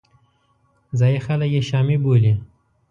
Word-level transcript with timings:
ځایي 0.99 1.17
خلک 1.25 1.49
یې 1.55 1.61
شامي 1.69 1.97
بولي. 2.03 2.33